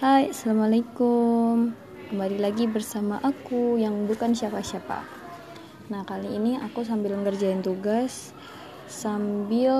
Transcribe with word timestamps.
Hai, 0.00 0.32
assalamualaikum. 0.32 1.76
Kembali 2.08 2.40
lagi 2.40 2.64
bersama 2.64 3.20
aku 3.20 3.76
yang 3.76 4.08
bukan 4.08 4.32
siapa-siapa. 4.32 5.04
Nah, 5.92 6.08
kali 6.08 6.40
ini 6.40 6.56
aku 6.56 6.88
sambil 6.88 7.20
ngerjain 7.20 7.60
tugas, 7.60 8.32
sambil 8.88 9.76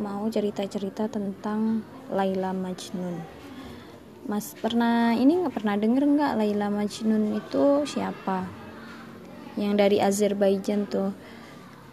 mau 0.00 0.24
cerita-cerita 0.32 1.12
tentang 1.12 1.84
Laila 2.08 2.56
Majnun. 2.56 3.20
Mas 4.24 4.56
pernah 4.56 5.12
ini 5.12 5.36
nggak 5.36 5.60
pernah 5.60 5.76
denger 5.76 6.16
nggak 6.16 6.32
Laila 6.40 6.72
Majnun 6.72 7.36
itu 7.36 7.84
siapa? 7.84 8.48
Yang 9.60 9.74
dari 9.76 10.00
Azerbaijan 10.00 10.88
tuh, 10.88 11.12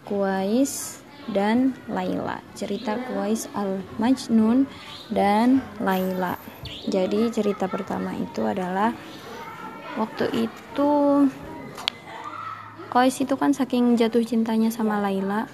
Kuais 0.08 1.04
dan 1.30 1.74
Laila. 1.90 2.38
Cerita 2.54 2.98
Kuais 3.10 3.50
al 3.56 3.82
Majnun 3.98 4.66
dan 5.10 5.62
Laila. 5.82 6.38
Jadi 6.86 7.30
cerita 7.34 7.66
pertama 7.66 8.14
itu 8.14 8.46
adalah 8.46 8.94
waktu 9.98 10.46
itu 10.46 10.90
Kuais 12.86 13.18
itu 13.18 13.34
kan 13.36 13.52
saking 13.52 13.98
jatuh 13.98 14.24
cintanya 14.24 14.72
sama 14.72 15.02
Laila, 15.02 15.50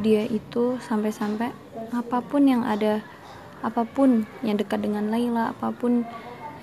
dia 0.00 0.26
itu 0.26 0.80
sampai-sampai 0.82 1.54
apa 1.94 2.18
pun 2.18 2.50
yang 2.50 2.66
ada 2.66 2.98
apa 3.62 3.86
pun 3.86 4.26
yang 4.42 4.58
dekat 4.58 4.82
dengan 4.82 5.06
Laila, 5.12 5.54
apa 5.54 5.70
pun 5.70 6.02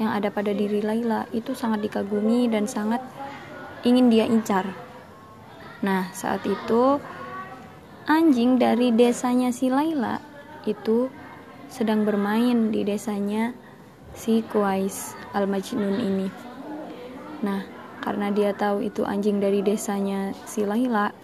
yang 0.02 0.12
ada 0.12 0.34
pada 0.34 0.52
diri 0.52 0.84
Laila 0.84 1.30
itu 1.32 1.54
sangat 1.56 1.86
dikagumi 1.86 2.50
dan 2.52 2.66
sangat 2.66 3.00
ingin 3.88 4.10
dia 4.12 4.26
incar. 4.28 4.74
Nah, 5.86 6.10
saat 6.12 6.44
itu 6.44 6.98
anjing 8.12 8.60
dari 8.60 8.92
desanya 8.92 9.56
si 9.56 9.72
Laila 9.72 10.20
itu 10.68 11.08
sedang 11.72 12.04
bermain 12.04 12.68
di 12.68 12.84
desanya 12.84 13.56
si 14.12 14.44
Kuais 14.52 15.16
Al-Majnun 15.32 15.96
ini. 15.96 16.28
Nah, 17.40 17.64
karena 18.04 18.28
dia 18.36 18.52
tahu 18.52 18.84
itu 18.84 19.08
anjing 19.08 19.40
dari 19.40 19.64
desanya 19.64 20.36
si 20.44 20.68
Laila, 20.68 21.16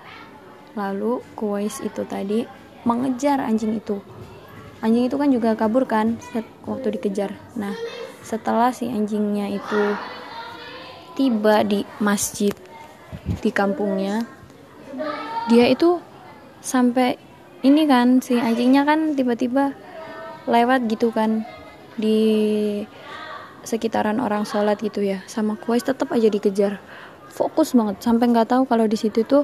lalu 0.80 1.20
Kuais 1.36 1.84
itu 1.84 2.08
tadi 2.08 2.48
mengejar 2.88 3.44
anjing 3.44 3.84
itu. 3.84 4.00
Anjing 4.80 5.12
itu 5.12 5.20
kan 5.20 5.28
juga 5.28 5.60
kabur 5.60 5.84
kan 5.84 6.16
waktu 6.64 6.96
dikejar. 6.96 7.36
Nah, 7.60 7.76
setelah 8.24 8.72
si 8.72 8.88
anjingnya 8.88 9.52
itu 9.52 9.82
tiba 11.20 11.68
di 11.68 11.84
masjid 12.00 12.56
di 13.44 13.52
kampungnya, 13.52 14.24
dia 15.52 15.68
itu 15.68 16.07
sampai 16.62 17.18
ini 17.66 17.90
kan 17.90 18.22
si 18.22 18.38
anjingnya 18.38 18.86
kan 18.86 19.18
tiba-tiba 19.18 19.74
lewat 20.48 20.88
gitu 20.88 21.10
kan 21.10 21.44
di 21.98 22.20
sekitaran 23.68 24.22
orang 24.24 24.48
sholat 24.48 24.80
gitu 24.80 25.04
ya. 25.04 25.26
Sama 25.28 25.60
kuais 25.60 25.84
tetap 25.84 26.14
aja 26.14 26.32
dikejar. 26.32 26.80
Fokus 27.28 27.76
banget 27.76 28.00
sampai 28.00 28.32
nggak 28.32 28.50
tahu 28.50 28.64
kalau 28.66 28.88
di 28.88 28.96
situ 28.96 29.28
tuh 29.28 29.44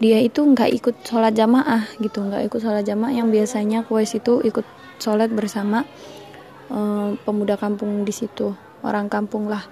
dia 0.00 0.20
itu 0.20 0.44
nggak 0.44 0.70
ikut 0.76 0.96
sholat 1.04 1.32
jamaah 1.32 1.88
gitu 2.00 2.24
nggak 2.24 2.48
ikut 2.48 2.60
sholat 2.62 2.82
jamaah. 2.86 3.12
Yang 3.12 3.28
biasanya 3.36 3.84
kuais 3.84 4.14
itu 4.16 4.40
ikut 4.40 4.64
sholat 4.96 5.28
bersama 5.28 5.84
um, 6.72 7.20
pemuda 7.20 7.60
kampung 7.60 8.06
di 8.08 8.14
situ 8.14 8.56
orang 8.80 9.12
kampung 9.12 9.52
lah. 9.52 9.62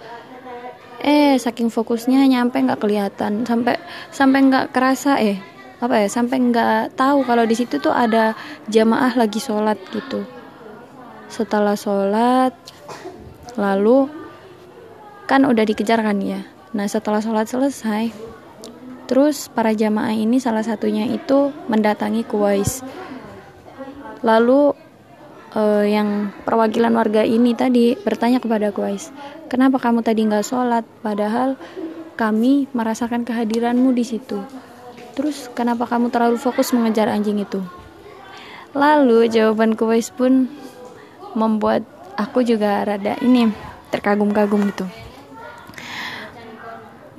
Eh 1.05 1.37
saking 1.37 1.69
fokusnya 1.73 2.25
nyampe 2.29 2.61
nggak 2.61 2.81
kelihatan 2.81 3.45
sampai 3.45 3.81
sampai 4.13 4.41
nggak 4.49 4.73
kerasa 4.73 5.21
eh 5.21 5.54
apa 5.85 6.05
ya 6.05 6.09
sampai 6.09 6.41
nggak 6.51 6.97
tahu 6.97 7.23
kalau 7.29 7.45
di 7.45 7.55
situ 7.55 7.77
tuh 7.79 7.93
ada 7.93 8.33
jamaah 8.73 9.13
lagi 9.15 9.39
sholat 9.39 9.77
gitu. 9.93 10.25
Setelah 11.29 11.77
sholat 11.77 12.57
lalu 13.61 14.09
kan 15.29 15.45
udah 15.45 15.65
dikejar 15.65 16.01
kan 16.01 16.19
ya. 16.21 16.43
Nah 16.75 16.89
setelah 16.91 17.23
sholat 17.23 17.47
selesai 17.47 18.35
terus 19.05 19.53
para 19.53 19.77
jamaah 19.77 20.17
ini 20.17 20.41
salah 20.41 20.65
satunya 20.65 21.05
itu 21.05 21.53
mendatangi 21.69 22.25
Kuwais 22.25 22.81
lalu 24.25 24.73
uh, 25.53 25.85
yang 25.85 26.33
perwakilan 26.49 26.93
warga 26.97 27.21
ini 27.21 27.53
tadi 27.53 27.93
bertanya 28.01 28.41
kepada 28.41 28.73
Kuwais 28.73 29.13
kenapa 29.53 29.77
kamu 29.77 30.01
tadi 30.01 30.25
nggak 30.25 30.45
sholat? 30.49 30.85
Padahal 31.05 31.61
kami 32.17 32.71
merasakan 32.73 33.29
kehadiranmu 33.29 33.93
di 33.93 34.05
situ 34.07 34.41
Terus 35.15 35.51
kenapa 35.55 35.87
kamu 35.87 36.11
terlalu 36.11 36.39
fokus 36.39 36.75
mengejar 36.75 37.07
anjing 37.11 37.39
itu? 37.39 37.63
Lalu 38.75 39.31
jawaban 39.31 39.79
Kuwais 39.79 40.11
pun 40.11 40.51
membuat 41.39 41.87
aku 42.19 42.43
juga 42.43 42.83
rada 42.83 43.15
ini 43.23 43.51
terkagum-kagum 43.95 44.61
gitu. 44.75 44.87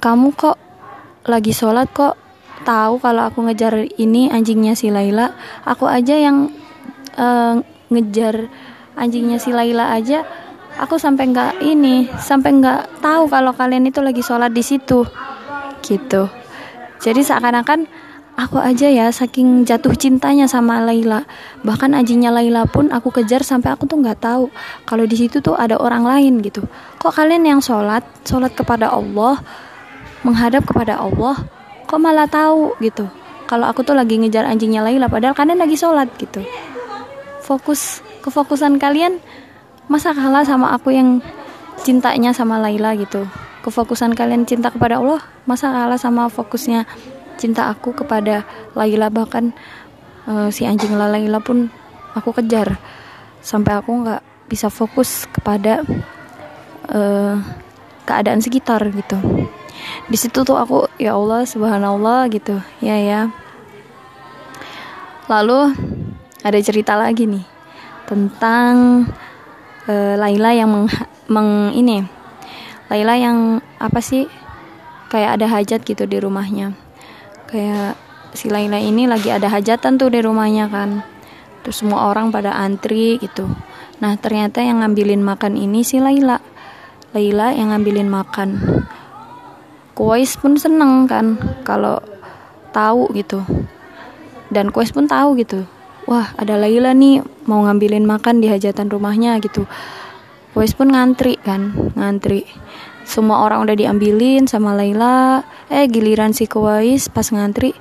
Kamu 0.04 0.36
kok 0.36 0.60
lagi 1.26 1.56
sholat 1.56 1.90
kok 1.96 2.20
tahu 2.68 3.00
kalau 3.00 3.32
aku 3.32 3.48
ngejar 3.48 3.88
ini 3.96 4.28
anjingnya 4.28 4.76
si 4.76 4.92
Laila? 4.92 5.32
Aku 5.64 5.88
aja 5.88 6.14
yang 6.20 6.52
uh, 7.16 7.64
ngejar 7.90 8.52
anjingnya 9.00 9.40
si 9.40 9.56
Laila 9.56 9.96
aja 9.96 10.28
aku 10.76 11.00
sampai 11.00 11.32
nggak 11.32 11.52
ini 11.64 12.08
sampai 12.20 12.60
nggak 12.60 13.00
tahu 13.00 13.32
kalau 13.32 13.56
kalian 13.56 13.88
itu 13.88 14.04
lagi 14.04 14.20
sholat 14.24 14.52
di 14.52 14.64
situ 14.64 15.08
gitu 15.84 16.28
jadi 17.06 17.22
seakan-akan 17.22 17.86
aku 18.34 18.58
aja 18.58 18.90
ya 18.90 19.14
saking 19.14 19.62
jatuh 19.62 19.94
cintanya 19.94 20.50
sama 20.50 20.82
Laila. 20.82 21.22
Bahkan 21.62 21.94
anjingnya 21.94 22.34
Laila 22.34 22.66
pun 22.66 22.90
aku 22.90 23.14
kejar 23.14 23.46
sampai 23.46 23.78
aku 23.78 23.86
tuh 23.86 24.02
nggak 24.02 24.26
tahu 24.26 24.50
kalau 24.90 25.06
di 25.06 25.14
situ 25.14 25.38
tuh 25.38 25.54
ada 25.54 25.78
orang 25.78 26.02
lain 26.02 26.42
gitu. 26.42 26.66
Kok 26.98 27.14
kalian 27.14 27.46
yang 27.46 27.62
sholat 27.62 28.02
sholat 28.26 28.58
kepada 28.58 28.90
Allah 28.90 29.38
menghadap 30.26 30.66
kepada 30.66 30.98
Allah 30.98 31.46
kok 31.86 32.02
malah 32.02 32.26
tahu 32.26 32.74
gitu? 32.82 33.06
Kalau 33.46 33.70
aku 33.70 33.86
tuh 33.86 33.94
lagi 33.94 34.18
ngejar 34.18 34.50
anjingnya 34.50 34.82
Laila 34.82 35.06
padahal 35.06 35.38
kalian 35.38 35.62
lagi 35.62 35.78
sholat 35.78 36.10
gitu. 36.18 36.42
Fokus 37.46 38.02
kefokusan 38.26 38.82
kalian 38.82 39.22
masa 39.86 40.18
kalah 40.18 40.42
sama 40.42 40.74
aku 40.74 40.90
yang 40.90 41.22
cintanya 41.86 42.34
sama 42.34 42.58
Laila 42.58 42.98
gitu 42.98 43.30
kefokusan 43.66 44.14
kalian 44.14 44.46
cinta 44.46 44.70
kepada 44.70 45.02
Allah 45.02 45.26
masa 45.50 45.74
kalah 45.74 45.98
sama 45.98 46.30
fokusnya 46.30 46.86
cinta 47.42 47.66
aku 47.74 47.98
kepada 47.98 48.46
Laila? 48.78 49.10
Bahkan 49.10 49.58
uh, 50.30 50.54
si 50.54 50.70
anjing 50.70 50.94
Laila 50.94 51.42
pun 51.42 51.74
aku 52.14 52.30
kejar. 52.38 52.78
Sampai 53.42 53.74
aku 53.74 54.06
nggak 54.06 54.22
bisa 54.46 54.70
fokus 54.70 55.26
kepada 55.26 55.82
uh, 56.94 57.42
keadaan 58.06 58.46
sekitar 58.46 58.86
gitu. 58.94 59.18
Di 60.06 60.18
situ 60.18 60.46
tuh 60.46 60.58
aku 60.62 60.86
ya 61.02 61.18
Allah 61.18 61.42
subhanallah 61.50 62.30
gitu. 62.30 62.62
Ya 62.86 63.02
ya. 63.02 63.34
Lalu 65.26 65.74
ada 66.46 66.60
cerita 66.62 66.94
lagi 66.94 67.26
nih 67.26 67.46
tentang 68.06 69.06
uh, 69.90 70.14
Laila 70.22 70.54
yang 70.54 70.70
meng, 70.70 70.86
meng 71.26 71.74
ini 71.74 72.06
Laila 72.86 73.18
yang 73.18 73.66
apa 73.82 73.98
sih? 73.98 74.30
Kayak 75.10 75.42
ada 75.42 75.48
hajat 75.50 75.82
gitu 75.82 76.06
di 76.06 76.22
rumahnya. 76.22 76.78
Kayak 77.50 77.98
si 78.38 78.52
Laila 78.52 78.78
ini 78.78 79.10
lagi 79.10 79.34
ada 79.34 79.50
hajatan 79.50 79.98
tuh 79.98 80.14
di 80.14 80.22
rumahnya 80.22 80.70
kan. 80.70 81.02
Terus 81.66 81.82
semua 81.82 82.14
orang 82.14 82.30
pada 82.30 82.54
antri 82.54 83.18
gitu. 83.18 83.50
Nah 84.02 84.14
ternyata 84.22 84.62
yang 84.62 84.86
ngambilin 84.86 85.26
makan 85.26 85.58
ini 85.58 85.82
si 85.82 85.98
Laila. 85.98 86.38
Laila 87.16 87.58
yang 87.58 87.74
ngambilin 87.74 88.10
makan. 88.12 88.62
Kuwais 89.96 90.36
pun 90.38 90.60
seneng 90.60 91.10
kan 91.10 91.40
kalau 91.66 92.04
tahu 92.70 93.10
gitu. 93.18 93.42
Dan 94.54 94.70
Kuwais 94.70 94.94
pun 94.94 95.10
tahu 95.10 95.42
gitu. 95.42 95.66
Wah 96.06 96.38
ada 96.38 96.54
Laila 96.54 96.94
nih 96.94 97.26
mau 97.50 97.66
ngambilin 97.66 98.06
makan 98.06 98.46
di 98.46 98.52
hajatan 98.52 98.94
rumahnya 98.94 99.42
gitu 99.42 99.66
Kuwais 100.56 100.72
pun 100.72 100.88
ngantri 100.88 101.36
kan 101.44 101.76
ngantri. 102.00 102.48
Semua 103.04 103.44
orang 103.44 103.68
udah 103.68 103.76
diambilin 103.76 104.48
sama 104.48 104.72
Laila. 104.72 105.44
Eh 105.68 105.84
giliran 105.92 106.32
si 106.32 106.48
Kuwais 106.48 107.12
pas 107.12 107.28
ngantri 107.28 107.76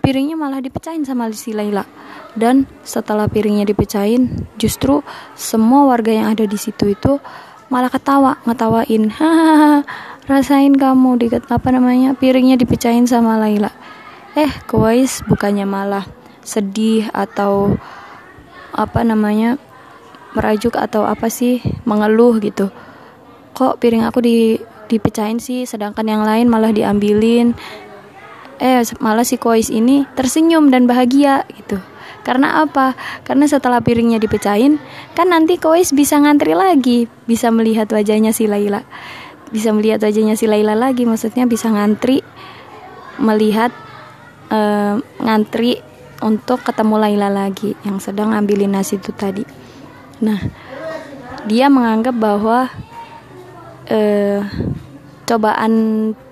piringnya 0.00 0.40
malah 0.40 0.64
dipecahin 0.64 1.04
sama 1.04 1.28
si 1.36 1.52
Laila. 1.52 1.84
Dan 2.32 2.64
setelah 2.80 3.28
piringnya 3.28 3.68
dipecahin 3.68 4.48
justru 4.56 5.04
semua 5.36 5.84
warga 5.84 6.08
yang 6.08 6.32
ada 6.32 6.48
di 6.48 6.56
situ 6.56 6.96
itu 6.96 7.20
malah 7.68 7.92
ketawa 7.92 8.40
ngetawain 8.48 9.12
hahaha 9.12 9.84
rasain 10.24 10.80
kamu 10.80 11.20
di 11.20 11.26
apa 11.28 11.68
namanya 11.68 12.16
piringnya 12.16 12.56
dipecahin 12.56 13.04
sama 13.04 13.36
Laila. 13.36 13.68
Eh 14.32 14.48
Kuwais 14.64 15.20
bukannya 15.28 15.68
malah 15.68 16.08
sedih 16.40 17.12
atau 17.12 17.76
apa 18.72 19.04
namanya 19.04 19.60
merajuk 20.36 20.76
atau 20.76 21.08
apa 21.08 21.32
sih 21.32 21.62
mengeluh 21.88 22.36
gitu. 22.42 22.68
Kok 23.56 23.80
piring 23.80 24.04
aku 24.04 24.20
di 24.20 24.36
dipecahin 24.88 25.38
sih 25.38 25.68
sedangkan 25.68 26.04
yang 26.08 26.22
lain 26.24 26.48
malah 26.48 26.72
diambilin. 26.72 27.52
Eh 28.58 28.82
malah 28.98 29.22
si 29.22 29.38
kois 29.38 29.70
ini 29.70 30.08
tersenyum 30.18 30.72
dan 30.72 30.90
bahagia 30.90 31.46
gitu. 31.54 31.78
Karena 32.28 32.60
apa? 32.60 32.92
Karena 33.24 33.48
setelah 33.48 33.80
piringnya 33.80 34.20
dipecahin 34.20 34.76
kan 35.16 35.32
nanti 35.32 35.56
Kois 35.56 35.96
bisa 35.96 36.20
ngantri 36.20 36.52
lagi 36.52 37.08
bisa 37.24 37.48
melihat 37.48 37.88
wajahnya 37.88 38.36
si 38.36 38.44
Laila. 38.44 38.84
Bisa 39.48 39.72
melihat 39.72 40.04
wajahnya 40.04 40.36
si 40.36 40.44
Laila 40.44 40.76
lagi 40.76 41.08
maksudnya 41.08 41.48
bisa 41.48 41.72
ngantri 41.72 42.20
melihat 43.16 43.72
uh, 44.52 45.00
ngantri 45.24 45.80
untuk 46.20 46.60
ketemu 46.60 47.00
Laila 47.00 47.28
lagi 47.32 47.72
yang 47.86 47.96
sedang 47.96 48.36
ngambilin 48.36 48.76
nasi 48.76 49.00
itu 49.00 49.08
tadi 49.14 49.67
nah 50.18 50.40
dia 51.46 51.70
menganggap 51.70 52.14
bahwa 52.18 52.68
uh, 53.88 54.40
cobaan 55.28 55.72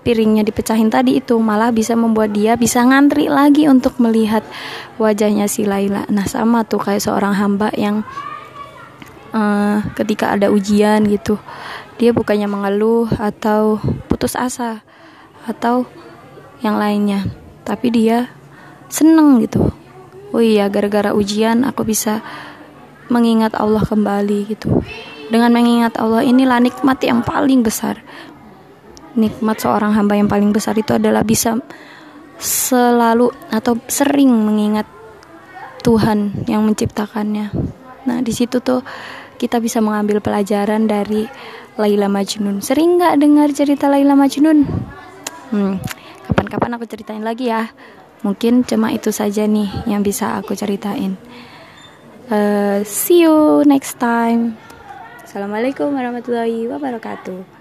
piringnya 0.00 0.40
dipecahin 0.40 0.88
tadi 0.88 1.20
itu 1.20 1.36
malah 1.36 1.68
bisa 1.68 1.92
membuat 1.92 2.32
dia 2.32 2.56
bisa 2.56 2.80
ngantri 2.80 3.28
lagi 3.28 3.68
untuk 3.68 4.00
melihat 4.00 4.40
wajahnya 4.96 5.52
si 5.52 5.68
Laila. 5.68 6.08
Nah 6.08 6.24
sama 6.24 6.64
tuh 6.64 6.80
kayak 6.80 7.04
seorang 7.04 7.36
hamba 7.36 7.68
yang 7.76 8.08
uh, 9.36 9.84
ketika 9.92 10.32
ada 10.32 10.48
ujian 10.48 11.04
gitu 11.12 11.36
dia 11.96 12.12
bukannya 12.12 12.48
mengeluh 12.48 13.08
atau 13.16 13.80
putus 14.08 14.36
asa 14.36 14.84
atau 15.48 15.88
yang 16.60 16.76
lainnya, 16.76 17.24
tapi 17.64 17.88
dia 17.92 18.32
seneng 18.88 19.40
gitu. 19.44 19.72
Oh 20.32 20.42
iya 20.44 20.68
gara-gara 20.68 21.16
ujian 21.16 21.64
aku 21.64 21.88
bisa 21.88 22.20
mengingat 23.12 23.54
Allah 23.56 23.82
kembali 23.82 24.38
gitu. 24.50 24.82
Dengan 25.26 25.50
mengingat 25.50 25.98
Allah 25.98 26.22
inilah 26.22 26.62
nikmat 26.62 27.02
yang 27.02 27.22
paling 27.22 27.66
besar 27.66 27.98
nikmat 29.16 29.56
seorang 29.58 29.96
hamba 29.96 30.14
yang 30.14 30.28
paling 30.28 30.52
besar 30.52 30.76
itu 30.76 30.92
adalah 30.94 31.24
bisa 31.24 31.56
selalu 32.36 33.32
atau 33.48 33.80
sering 33.88 34.28
mengingat 34.28 34.84
Tuhan 35.80 36.44
yang 36.44 36.62
menciptakannya. 36.68 37.48
Nah, 38.06 38.18
di 38.20 38.32
situ 38.36 38.60
tuh 38.60 38.84
kita 39.40 39.58
bisa 39.58 39.80
mengambil 39.80 40.20
pelajaran 40.20 40.84
dari 40.84 41.24
Laila 41.80 42.12
Majnun. 42.12 42.60
Sering 42.60 43.00
nggak 43.00 43.16
dengar 43.18 43.48
cerita 43.56 43.88
Laila 43.88 44.12
Majnun? 44.12 44.68
Hmm, 45.50 45.80
kapan-kapan 46.28 46.76
aku 46.76 46.84
ceritain 46.84 47.24
lagi 47.24 47.48
ya. 47.48 47.72
Mungkin 48.20 48.68
cuma 48.68 48.92
itu 48.92 49.12
saja 49.12 49.48
nih 49.48 49.88
yang 49.88 50.04
bisa 50.04 50.36
aku 50.36 50.52
ceritain. 50.52 51.16
Uh, 52.26 52.82
see 52.82 53.22
you 53.22 53.62
next 53.70 54.02
time. 54.02 54.58
Assalamualaikum 55.22 55.94
warahmatullahi 55.94 56.66
wabarakatuh. 56.66 57.46